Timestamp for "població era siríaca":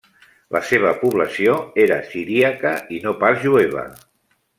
1.01-2.71